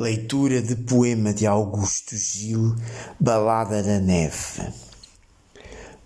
[0.00, 2.74] Leitura de poema de Augusto Gil,
[3.20, 4.72] Balada da Neve.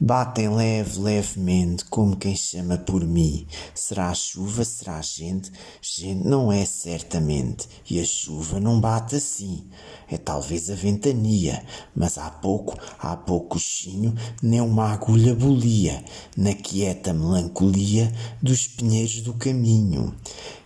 [0.00, 3.46] Batem leve, levemente, como quem chama por mim.
[3.72, 5.52] Será chuva, será gente?
[5.80, 7.68] Gente não é certamente.
[7.88, 9.64] E a chuva não bate assim.
[10.10, 11.64] É talvez a ventania,
[11.94, 16.04] mas há pouco, há pouco chinho, nem uma agulha bolia,
[16.36, 20.12] na quieta melancolia dos pinheiros do caminho.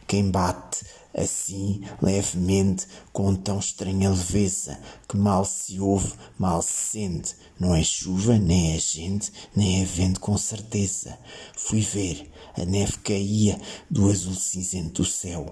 [0.06, 0.86] Quem bate
[1.19, 4.79] assim, levemente, com tão estranha leveza,
[5.09, 7.36] que mal se ouve, mal se sente.
[7.59, 11.18] Não é chuva, nem é gente, nem é vento com certeza.
[11.57, 15.46] Fui ver, a neve caía do azul cinzento do céu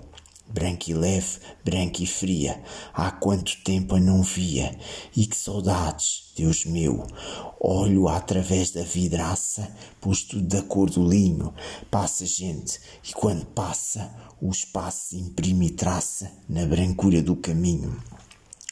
[0.48, 2.62] branca e leve, branca e fria,
[2.95, 4.78] há quanto tempo a não via,
[5.14, 7.06] e que saudades, Deus meu,
[7.60, 9.70] olho através da vidraça,
[10.01, 11.52] pois tudo da cor do linho,
[11.90, 18.01] passa gente, e quando passa, o espaço imprime traça na brancura do caminho.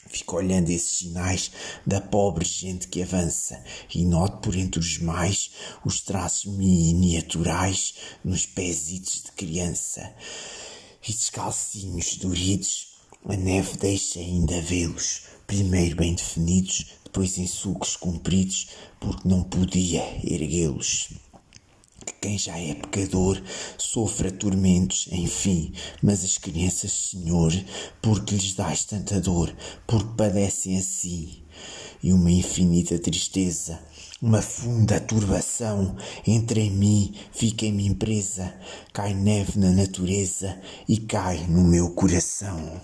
[0.07, 1.51] Fico olhando esses sinais
[1.85, 3.61] da pobre gente que avança
[3.93, 5.51] e noto por entre os mais
[5.83, 10.13] os traços miniaturais nos pezitos de criança
[11.07, 12.87] e descalcinhos duridos,
[13.25, 20.03] a neve deixa ainda vê-los, primeiro bem definidos, depois em sulcos compridos, porque não podia
[20.23, 21.09] erguê-los.
[22.05, 23.41] Que quem já é pecador
[23.77, 27.51] sofra tormentos, enfim, mas as crianças, Senhor,
[28.01, 29.55] porque lhes dás tanta dor,
[29.87, 31.43] porque padecem assim,
[32.01, 33.79] e uma infinita tristeza
[34.25, 35.95] uma funda turbação
[36.25, 38.51] entra em mim, fica em mim presa,
[38.91, 40.59] cai neve na natureza
[40.89, 42.81] e cai no meu coração.